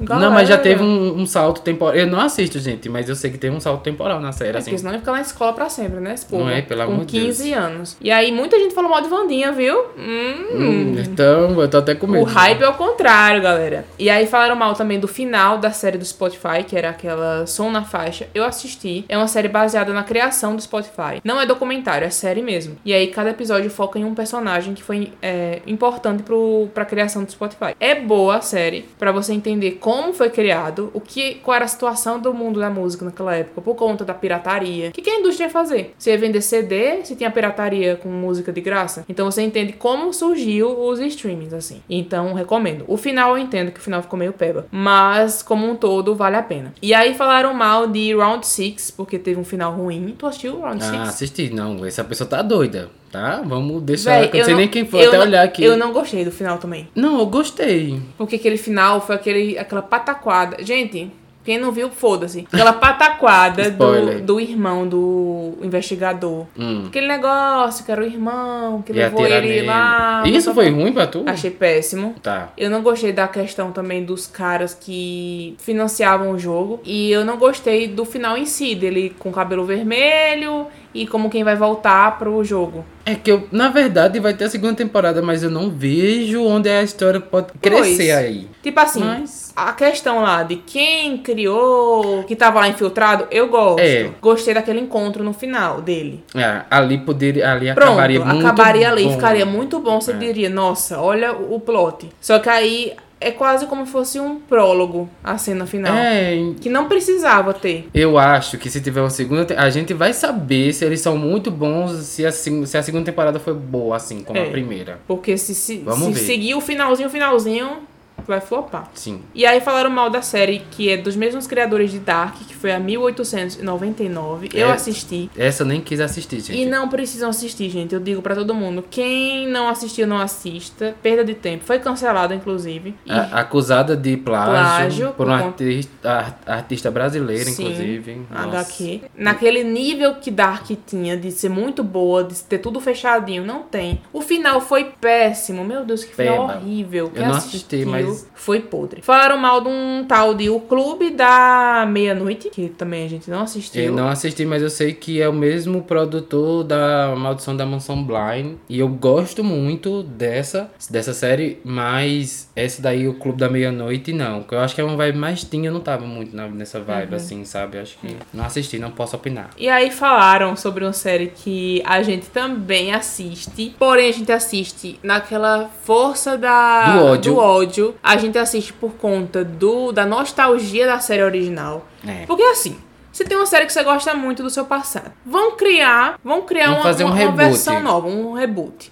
[0.00, 0.26] Galera.
[0.26, 1.94] Não, mas já teve um, um salto temporal.
[1.94, 3.89] Eu não assisto, gente, mas eu sei que teve um salto temporal
[4.20, 4.70] na série, É, assim.
[4.70, 6.14] porque senão ia ficar na escola pra sempre, né?
[6.14, 7.96] Esse povo, Não é, pelo Com amor de 15 anos.
[8.00, 9.78] E aí muita gente falou mal de Vandinha, viu?
[9.98, 10.46] Hum.
[10.54, 12.22] Hum, então, eu tô até com medo.
[12.22, 13.84] O hype é o contrário, galera.
[13.98, 17.70] E aí falaram mal também do final da série do Spotify, que era aquela Som
[17.70, 18.26] na Faixa.
[18.34, 19.04] Eu assisti.
[19.08, 21.20] É uma série baseada na criação do Spotify.
[21.24, 22.76] Não é documentário, é série mesmo.
[22.84, 27.24] E aí cada episódio foca em um personagem que foi é, importante pro, pra criação
[27.24, 27.74] do Spotify.
[27.78, 31.68] É boa a série pra você entender como foi criado, o que, qual era a
[31.68, 34.90] situação do mundo da música naquela época, por conta da pirataria.
[34.90, 35.94] O que, que a indústria ia fazer?
[35.96, 39.06] Se ia vender CD, se tinha pirataria com música de graça.
[39.08, 41.80] Então você entende como surgiu os streamings, assim.
[41.88, 42.84] Então, recomendo.
[42.86, 44.66] O final eu entendo que o final ficou meio peba.
[44.70, 46.74] Mas, como um todo, vale a pena.
[46.82, 50.14] E aí falaram mal de Round 6, porque teve um final ruim.
[50.18, 50.94] Tu assistiu Round 6?
[50.94, 51.50] Ah, assisti.
[51.50, 53.40] Não, essa pessoa tá doida, tá?
[53.44, 54.20] Vamos deixar.
[54.20, 55.64] Véi, eu não sei nem quem foi, até não- olhar aqui.
[55.64, 56.88] Eu não gostei do final também.
[56.94, 57.98] Não, eu gostei.
[58.18, 60.62] Porque aquele final foi aquele, aquela pataquada.
[60.62, 61.10] Gente,
[61.44, 62.46] quem não viu, foda-se.
[62.52, 66.46] Aquela pataquada do, do irmão do investigador.
[66.58, 66.84] Hum.
[66.88, 69.66] Aquele negócio que era o irmão, que E levou ele nele.
[69.66, 70.22] lá.
[70.26, 71.24] Isso foi ruim pra tu?
[71.26, 72.14] Achei péssimo.
[72.22, 72.50] Tá.
[72.56, 76.80] Eu não gostei da questão também dos caras que financiavam o jogo.
[76.84, 81.44] E eu não gostei do final em si, dele com cabelo vermelho e como quem
[81.44, 82.84] vai voltar pro jogo.
[83.06, 86.68] É que eu, na verdade, vai ter a segunda temporada, mas eu não vejo onde
[86.68, 88.10] a história pode crescer Pois.
[88.10, 88.48] aí.
[88.62, 93.80] Tipo assim, Mas- a questão lá de quem criou, que tava lá infiltrado, eu gosto.
[93.80, 94.10] É.
[94.20, 96.22] Gostei daquele encontro no final dele.
[96.34, 99.12] É, ali poderia, ali Pronto, acabaria muito acabaria ali, bom.
[99.12, 100.00] ficaria muito bom.
[100.00, 100.16] Você É.
[100.16, 102.08] diria, nossa, olha o, o plot.
[102.20, 105.94] Só que aí é quase como se fosse um prólogo a cena final.
[105.94, 107.88] É, Que não precisava ter.
[107.92, 111.16] eu acho que se tiver uma segunda, te- a gente vai saber se eles são
[111.18, 114.46] muito bons, se a, se a segunda temporada foi boa, assim, como É.
[114.46, 114.98] a primeira.
[115.06, 117.78] Porque se, se, Vamos se seguir o finalzinho, finalzinho,
[118.26, 118.90] vai flopar.
[118.94, 119.22] Sim.
[119.34, 122.72] E aí falaram mal da série, que é dos mesmos criadores de Dark, que foi
[122.72, 124.48] a 1899.
[124.52, 124.72] Eu É.
[124.72, 125.30] assisti.
[125.36, 126.58] Essa eu nem quis assistir, gente.
[126.60, 127.94] E não precisam assistir, gente.
[127.94, 128.84] Eu digo pra todo mundo.
[128.90, 130.94] Quem não assistiu, não assista.
[131.02, 131.64] Perda de tempo.
[131.64, 132.94] Foi cancelado, inclusive.
[133.08, 138.20] A- acusada de plágio, Plágio, por por um conta- artista, ar- artista brasileira, Sim, inclusive.
[138.30, 138.44] Nossa.
[138.48, 139.00] HQ.
[139.16, 144.00] Naquele nível que Dark tinha de ser muito boa, de ter tudo fechadinho, não tem.
[144.12, 145.64] O final foi péssimo.
[145.64, 146.58] Meu Deus, que final Peba.
[146.60, 147.06] horrível.
[147.06, 149.02] Eu Quem não assistiu, assisti, mas Foi podre.
[149.02, 153.42] Falaram mal de um tal de O Clube da Meia-Noite, que também a gente não
[153.42, 153.82] assistiu.
[153.82, 158.02] Eu não assisti, mas eu sei que é o mesmo produtor da Maldição da Mansão
[158.02, 158.56] Blind.
[158.68, 164.44] E eu gosto muito dessa, dessa série, mas essa daí, o Clube da Meia-Noite, não.
[164.50, 167.44] Eu acho que é uma vibe mais teen, eu não tava muito nessa vibe, assim,
[167.44, 167.76] sabe?
[167.76, 169.50] Eu acho que não assisti, não posso opinar.
[169.58, 174.98] E aí falaram sobre uma série que a gente também assiste, porém a gente assiste
[175.02, 177.36] naquela força da Do ódio.
[177.36, 177.94] ódio.
[178.02, 181.86] A gente assiste por conta do da nostalgia da série original.
[182.06, 182.24] É.
[182.26, 182.78] Porque assim,
[183.12, 185.12] você tem uma série que você gosta muito do seu passado.
[185.24, 188.90] Vão criar, vão criar Vão uma, fazer um uma- uma versão nova, um reboot.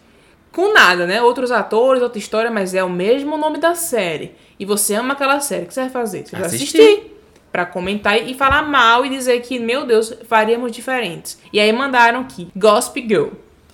[0.52, 1.22] Com nada, né?
[1.22, 4.34] Outros atores, outra história, mas é o mesmo nome da série.
[4.58, 5.64] E você ama aquela série.
[5.64, 6.26] O que você vai fazer?
[6.26, 6.80] Você vai Assistir.
[6.80, 7.14] assistir.
[7.52, 11.38] Pra comentar e falar mal e dizer que, meu Deus, faríamos diferentes.
[11.52, 13.28] E aí mandaram que Gossip Girl,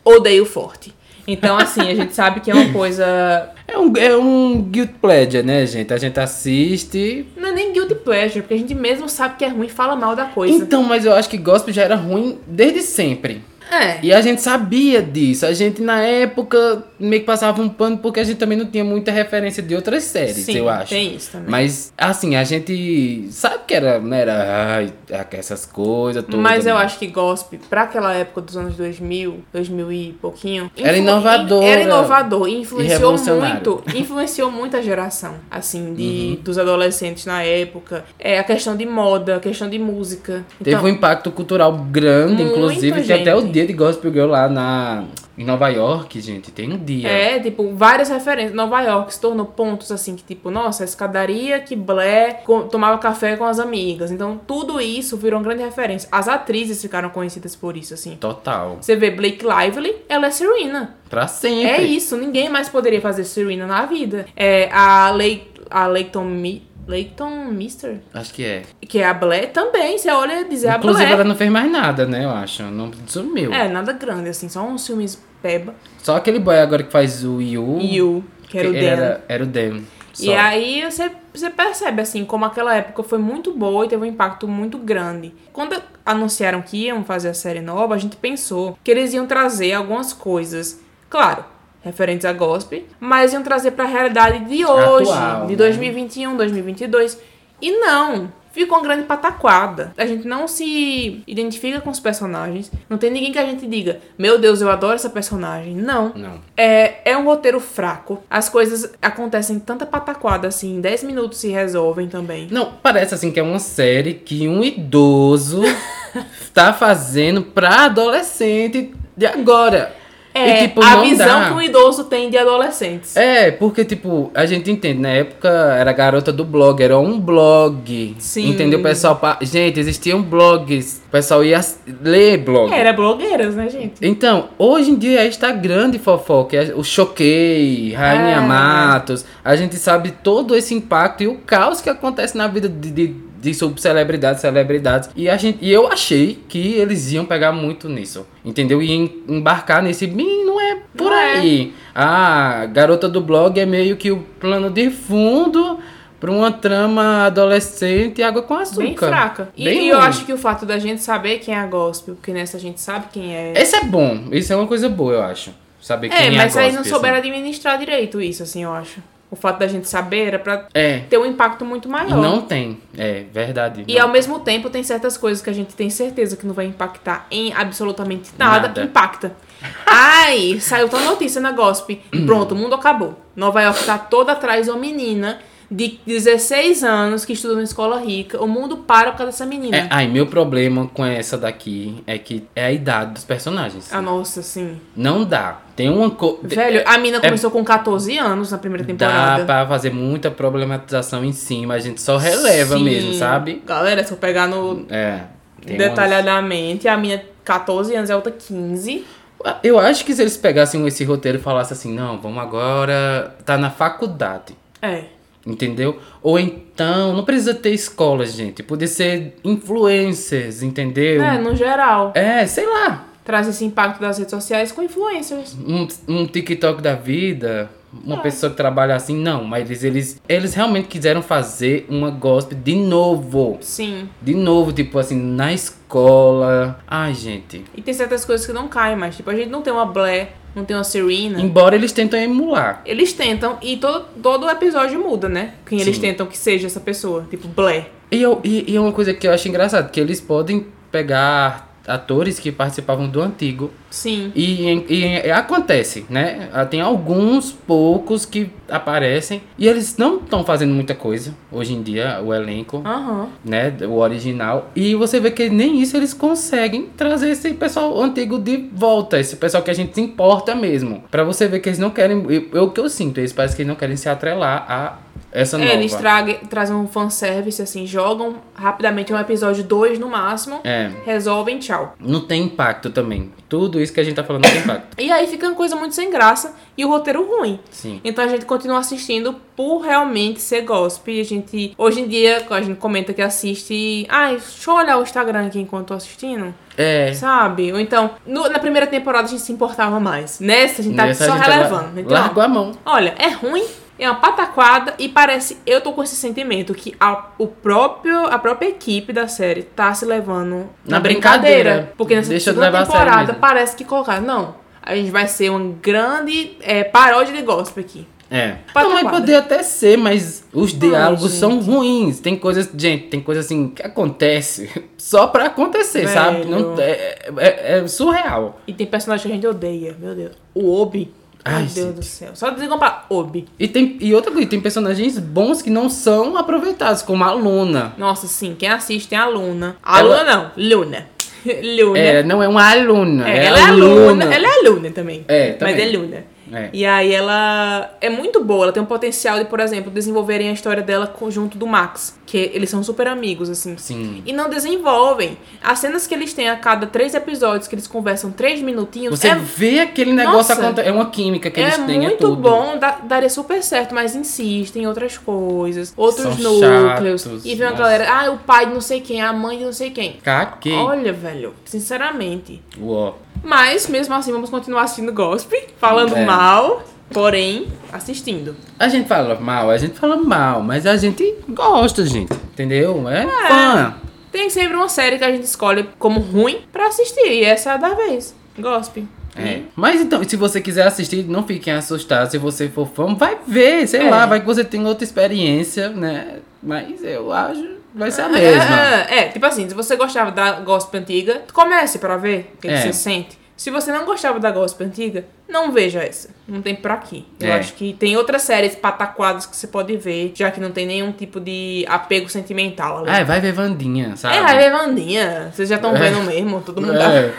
[0.04, 0.94] odeio forte.
[1.26, 3.50] Então, assim, a gente sabe que é uma coisa.
[3.66, 5.92] É um, é um guilt pleasure, né, gente?
[5.92, 7.26] A gente assiste.
[7.36, 9.96] Não é nem guilty pleasure, porque a gente mesmo sabe que é ruim e fala
[9.96, 10.54] mal da coisa.
[10.54, 13.42] Então, mas eu acho que gospel já era ruim desde sempre.
[13.82, 13.98] É.
[14.02, 15.46] E a gente sabia disso.
[15.46, 18.84] A gente, na época, meio que passava um pano porque a gente também não tinha
[18.84, 20.90] muita referência de outras séries, Sim, eu acho.
[20.90, 21.50] tem isso também.
[21.50, 24.92] Mas, assim, a gente sabe que era, não era, ai,
[25.32, 26.40] essas coisas todas.
[26.40, 26.80] Mas eu né?
[26.82, 30.70] acho que gospel, pra aquela época dos anos 2000, 2000 e pouquinho...
[30.76, 32.48] Era inovador, Era inovador.
[32.48, 33.82] Influenciou muito.
[33.94, 36.38] Influenciou muito a geração, assim, de, Uhum.
[36.42, 38.04] dos adolescentes na época.
[38.18, 40.44] É, a questão de moda, a questão de música.
[40.62, 43.52] Teve Então, um impacto cultural grande, inclusive tem até o gente.
[43.64, 45.04] Dia de Gospel Girl lá na,
[45.36, 46.50] em Nova York, gente.
[46.50, 47.08] Tem um dia.
[47.08, 48.54] É, tipo, várias referências.
[48.54, 53.36] Nova York se tornou pontos assim que, tipo, nossa, a escadaria que Blair tomava café
[53.36, 54.10] com as amigas.
[54.10, 56.08] Então, tudo isso virou uma grande referência.
[56.12, 58.16] As atrizes ficaram conhecidas por isso, assim.
[58.16, 58.78] Total.
[58.80, 60.96] Você vê Blake Lively, ela é Serena.
[61.08, 61.68] Pra sempre.
[61.68, 64.26] É isso, ninguém mais poderia fazer Serena na vida.
[64.36, 68.62] É, a, Lei, a Leighton, Mi, Leighton Mister, Acho que é.
[68.80, 69.96] que é a Blair, também.
[69.96, 71.20] Você olha e diz, é a Inclusive, Blair.
[71.20, 72.24] ela não fez mais nada, né?
[72.24, 72.62] Eu acho.
[72.64, 73.52] Não sumiu.
[73.52, 75.74] É, nada grande, assim, só uns filmes peba.
[76.02, 77.62] Só aquele boy agora que faz o Yu.
[77.62, 78.78] O, que era o Dan.
[78.80, 79.80] Era, era o Dan.
[80.20, 84.06] E aí você, você percebe, assim, como aquela época foi muito boa e teve um
[84.06, 85.34] impacto muito grande.
[85.52, 89.72] Quando anunciaram que iam fazer a série nova, a gente pensou que eles iam trazer
[89.72, 91.44] algumas coisas, claro,
[91.84, 95.56] referentes a gospel, mas iam trazer pra realidade de hoje, Atual, de né?
[95.56, 97.20] 2021, 2022.
[97.60, 98.32] E não!
[98.54, 99.92] Ficou uma grande pataquada.
[99.98, 102.70] A gente não se identifica com os personagens.
[102.88, 105.74] Não tem ninguém que a gente diga, meu Deus, eu adoro essa personagem.
[105.74, 106.12] Não.
[106.14, 106.40] Não.
[106.56, 108.22] É, é um roteiro fraco.
[108.30, 112.46] As coisas acontecem tanta pataquada assim, em 10 minutos se resolvem também.
[112.48, 115.60] Não, parece assim que é uma série que um idoso
[116.54, 120.03] tá fazendo pra adolescente de agora.
[120.34, 121.48] É E, tipo, a visão dá.
[121.48, 123.16] que um idoso tem de adolescentes.
[123.16, 128.16] É, porque, tipo, a gente entende, na época era garota do blog, era um blog.
[128.18, 128.50] Sim.
[128.50, 128.80] Entendeu?
[128.80, 129.20] O pessoal.
[129.40, 131.00] Gente, existiam blogs.
[131.06, 131.60] O pessoal ia
[132.02, 132.72] ler blog.
[132.72, 133.94] Era blogueiras, né, gente?
[134.02, 138.40] Então, hoje em dia é Instagram de fofoca, é o Choquei, Rainha É.
[138.40, 139.24] Matos.
[139.44, 143.14] A gente sabe todo esse impacto e o caos que acontece na vida de, de,
[143.44, 145.10] de subcelebridades, celebridades.
[145.14, 148.82] E, a gente, e eu achei que eles iam pegar muito nisso, entendeu?
[148.82, 150.06] E em- embarcar nesse.
[150.06, 151.32] "Bem, Não é por Não é.
[151.34, 151.74] aí.
[151.94, 155.78] A garota do blog é meio que o plano de fundo
[156.20, 158.82] pra uma trama adolescente e água com açúcar.
[158.84, 159.48] Bem fraca.
[159.56, 162.14] E, Bem e eu acho que o fato da gente saber quem é a gospel,
[162.14, 163.52] porque nessa a gente sabe quem é.
[163.56, 164.24] Esse é bom.
[164.32, 165.50] Isso é uma coisa boa, eu acho.
[165.80, 167.28] Saber quem É, é mas a aí gospel, não souberam assim.
[167.28, 169.00] administrar direito isso, assim, eu acho.
[169.34, 171.00] O fato da gente saber era pra É.
[171.10, 172.16] ter um impacto muito maior.
[172.16, 172.78] não tem.
[172.96, 173.82] É verdade.
[173.88, 174.02] E não.
[174.02, 177.26] ao mesmo tempo tem certas coisas que a gente tem certeza que não vai impactar
[177.32, 178.82] em absolutamente nada, Nada.
[178.84, 179.32] impacta.
[179.84, 181.96] Ai, saiu tua notícia na Gossip.
[182.24, 183.18] Pronto, o mundo acabou.
[183.34, 185.40] Nova York tá toda atrás de uma menina
[185.74, 188.40] de 16 anos que estuda numa escola rica.
[188.42, 189.76] O mundo para por causa dessa menina.
[189.76, 193.92] É, ai, meu problema com essa daqui é que é a idade dos personagens.
[193.92, 194.78] Ah, nossa, sim.
[194.96, 195.60] Não dá.
[195.74, 196.38] Tem uma coisa.
[196.44, 199.44] Velho, a mina começou com 14 anos na primeira Dá temporada.
[199.44, 201.74] pra fazer muita problematização em cima.
[201.74, 202.84] A gente só releva Sim.
[202.84, 203.60] mesmo, sabe?
[203.66, 205.22] Galera, se eu pegar no É.
[205.66, 209.04] detalhadamente, a minha 14 anos é outra 15.
[209.40, 213.34] umas- Eu acho que se eles pegassem esse roteiro e falassem assim, não, vamos agora.
[213.44, 214.54] Tá na faculdade.
[214.80, 215.04] É.
[215.46, 215.98] Entendeu?
[216.22, 218.62] Ou então, não precisa ter escola, gente.
[218.62, 221.22] Podia ser influencers, entendeu?
[221.22, 222.12] É, no geral.
[222.14, 223.08] É, sei lá.
[223.24, 225.56] Traz esse impacto das redes sociais com influencers.
[225.66, 227.70] um, um TikTok da vida,
[228.04, 232.58] uma pessoa que trabalha assim, não, mas eles, eles, eles realmente quiseram fazer uma gospel
[232.58, 233.58] de novo.
[233.60, 234.08] Sim.
[234.20, 236.80] De novo, tipo assim, na escola.
[236.86, 237.64] Ai, gente.
[237.74, 239.16] E tem certas coisas que não caem mais.
[239.16, 241.40] Tipo, a gente não tem uma Blair não tem uma Serena.
[241.40, 242.82] Embora eles tentam emular.
[242.86, 245.54] Eles tentam, e todo, todo episódio muda, né?
[245.66, 246.02] Quem eles Sim.
[246.02, 247.26] tentam que seja essa pessoa.
[247.28, 247.86] Tipo, Blair.
[248.10, 251.73] E, eu, e, e é uma coisa que eu acho engraçado, que eles podem pegar
[251.86, 254.32] atores que participavam do antigo Sim.
[254.34, 256.48] e, e- e acontece, né?
[256.52, 261.82] Ah, Tem alguns poucos que aparecem e eles não estão fazendo muita coisa hoje em
[261.82, 263.28] dia, o elenco, Aham.
[263.44, 263.72] né?
[263.82, 264.70] O original.
[264.74, 269.36] E você vê que nem isso eles conseguem trazer esse pessoal antigo de volta, esse
[269.36, 271.04] pessoal que a gente se importa mesmo.
[271.10, 272.24] Pra você ver que eles não querem.
[272.28, 274.98] eu- eu- que eu sinto, eles parecem que eles não querem se atrelar a
[275.34, 275.70] essa nova.
[275.70, 280.90] É, eles traga, trazem um fanservice, assim, jogam rapidamente um episódio, dois no máximo, É.
[281.04, 281.94] resolvem, tchau.
[281.98, 283.32] Não tem impacto também.
[283.48, 284.86] Tudo isso que a gente tá falando não tem impacto.
[285.00, 287.60] E aí fica uma coisa muito sem graça e o roteiro ruim.
[287.70, 288.00] Sim.
[288.02, 291.14] Então a gente continua assistindo por realmente ser gospel.
[291.14, 294.06] E a gente, hoje em dia, a gente comenta que assiste.
[294.08, 296.52] Ai, deixa eu olhar o Instagram aqui enquanto tô assistindo.
[296.76, 297.12] É.
[297.14, 297.72] Sabe?
[297.72, 300.40] Ou então, no- na primeira temporada a gente se importava mais.
[300.40, 301.94] Nessa a gente tá Nessa só gente relevando.
[301.94, 302.72] la- Então, Largou a mão.
[302.84, 303.64] olha, é ruim.
[303.98, 305.58] É uma pataquada e parece.
[305.64, 309.94] Eu tô com esse sentimento que a, o próprio, a própria equipe da série tá
[309.94, 311.62] se levando na, Na brincadeira.
[311.70, 311.92] brincadeira.
[311.96, 314.20] Porque nessa Deixa de segunda temporada parece que colocar.
[314.20, 318.04] Não, a gente vai ser uma grande é, paródia de gospel aqui.
[318.30, 318.56] É.
[318.72, 318.88] Pataquada.
[318.88, 321.38] Não, mas poder até ser, mas os diálogos gente.
[321.40, 322.18] são ruins.
[322.18, 326.44] Tem coisas, gente, tem coisa assim que acontece só pra acontecer, sabe?
[326.46, 326.80] Não, Velho.
[326.80, 328.58] é, é- é surreal.
[328.66, 330.32] E tem personagem que a gente odeia, meu Deus.
[330.52, 331.12] O Obi.
[331.44, 332.30] Ai, Ai, Deus do céu.
[332.34, 333.46] Só dizer comprar Obi.
[333.58, 337.92] E, tem, e outra coisa, tem personagens bons que não são aproveitados, como a Luna.
[337.98, 339.76] Nossa, sim, quem assiste tem a Luna.
[339.82, 341.06] A Ela- Luna não, Luna.
[341.76, 341.98] Luna.
[341.98, 343.94] É, não é uma aluna, É, é, ela é a aluna.
[344.24, 344.34] Luna.
[344.34, 345.24] Ela é aluna também.
[345.28, 345.80] É, Mas também.
[345.82, 346.24] é Luna.
[346.54, 346.70] É.
[346.72, 350.52] E aí ela é muito boa, ela tem um potencial de, por exemplo, desenvolverem a
[350.52, 352.18] história dela conjunto do Max.
[352.26, 353.76] Que eles são super amigos, assim.
[353.76, 354.22] Sim.
[354.26, 355.36] E não desenvolvem.
[355.62, 359.28] As cenas que eles têm a cada três episódios, que eles conversam três minutinhos, Você
[359.28, 360.88] é vê aquele negócio acontecer.
[360.88, 364.14] É uma química que eles é têm, é muito bom, dá- daria super certo, mas
[364.16, 367.22] insistem em outras coisas, outros São núcleos.
[367.22, 367.82] chatos, e vem uma nossa.
[367.82, 370.14] galera, ah, o pai de não sei quem, a mãe de não sei quem.
[370.22, 370.72] Caquei.
[370.74, 372.60] Olha, velho, sinceramente.
[372.80, 373.14] Uó.
[373.42, 376.24] Mas, mesmo assim, vamos continuar assistindo gospel, falando É.
[376.24, 378.56] mal, porém, assistindo.
[378.78, 382.32] A gente fala mal, a gente fala mal, mas a gente gosta, gente.
[382.32, 383.08] Entendeu?
[383.08, 383.94] É, fã.
[384.32, 387.72] Tem sempre uma série que a gente escolhe como ruim pra assistir, e essa é
[387.74, 388.34] a da vez.
[388.58, 389.04] Gospel.
[389.36, 389.62] É.
[389.74, 392.30] Mas então, se você quiser assistir, não fiquem assustados.
[392.30, 394.10] Se você for fã, vai ver, sei É.
[394.10, 396.36] lá, vai que você tem outra experiência, né?
[396.62, 398.76] Mas eu acho vai ser a mesma.
[399.08, 402.68] É, é, tipo assim, se você gostava da gospel antiga, comece pra ver o que,
[402.68, 402.80] que É.
[402.80, 403.38] você sente.
[403.56, 406.28] Se você não gostava da gospel antiga, não veja essa.
[406.46, 407.24] Não tem por aqui.
[407.38, 407.52] Eu É.
[407.52, 411.12] acho que tem outras séries pataquadas que você pode ver, já que não tem nenhum
[411.12, 413.10] tipo de apego sentimental ali.
[413.10, 414.38] Ah, vai ver Vandinha, sabe?
[414.38, 415.52] É, vai ver Vandinha.
[415.54, 416.00] Vocês já estão É.
[416.00, 417.12] vendo mesmo, todo mundo tá.
[417.14, 417.32] É.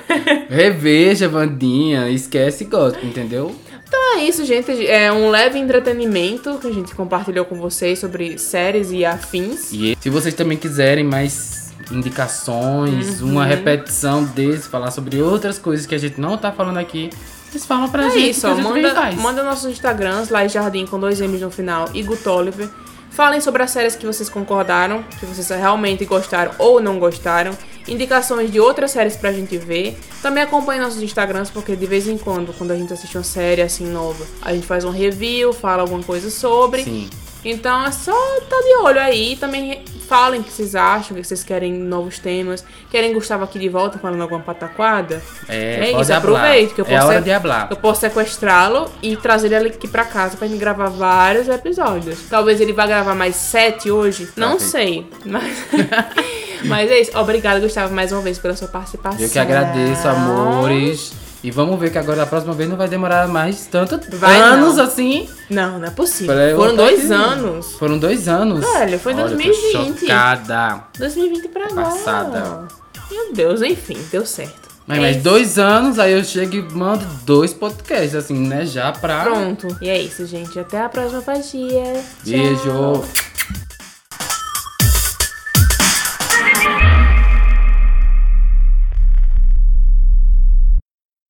[0.49, 3.53] Reveja Vandinha, esquece e gosta, entendeu?
[3.87, 4.85] Então é isso, gente.
[4.87, 9.71] É um leve entretenimento que a gente compartilhou com vocês sobre séries e afins.
[9.71, 15.93] E se vocês também quiserem mais indicações, uma repetição desse, falar sobre outras coisas que
[15.93, 17.09] a gente não tá falando aqui,
[17.49, 18.29] vocês falam pra É gente.
[18.31, 22.29] isso, ó, manda, manda nossos Instagrams, lá Jardim com dois M's no final e Guto
[22.29, 22.67] Oliver.
[23.11, 27.57] Falem sobre as séries que vocês concordaram, que vocês realmente gostaram ou não gostaram.
[27.87, 29.97] Indicações de outras séries pra gente ver.
[30.21, 33.61] Também acompanhe nossos Instagrams, porque de vez em quando, quando a gente assiste uma série
[33.61, 36.83] assim nova, a gente faz um review, fala alguma coisa sobre.
[36.83, 37.09] Sim.
[37.47, 39.35] Então é só estar de olho aí.
[39.35, 42.65] Também falem o que vocês acham, o que vocês querem novos temas.
[42.89, 45.21] Querem Gustavo aqui de volta falando alguma pataquada?
[45.47, 47.67] É, É isso, aproveite que eu É posso hora ser- de hablar.
[47.69, 52.17] Eu posso sequestrá-lo e trazer ele aqui pra casa pra gente gravar vários episódios.
[52.31, 54.27] Talvez ele vá gravar mais sete hoje.
[54.35, 55.05] Não sei.
[55.23, 55.55] Mas...
[56.67, 57.17] mas é isso.
[57.17, 59.19] Obrigada, Gustavo, mais uma vez pela sua participação.
[59.19, 61.13] Eu que agradeço, amores.
[61.43, 64.77] E vamos ver que agora a próxima vez não vai demorar mais tanto Vai anos
[64.77, 64.83] não.
[64.83, 65.29] assim.
[65.47, 66.33] Não, não é possível.
[66.33, 67.71] Eu Foram dois anos.
[67.73, 68.65] Foram dois anos.
[68.65, 69.99] Velho, foi Olha, eu tô 2020.
[69.99, 70.83] chocada.
[70.97, 71.85] 2020 pra agora.
[71.85, 72.63] Passada.
[73.11, 74.65] Meu Deus, enfim, deu certo.
[74.87, 75.19] Mas É isso.
[75.21, 78.65] dois anos, aí eu chego e mando dois podcasts, assim, né?
[78.65, 79.23] Já pra.
[79.25, 79.67] Pronto.
[79.81, 80.59] E é isso, gente.
[80.59, 81.21] Até a próxima.
[81.21, 82.03] Tchau.
[82.23, 83.03] Beijo.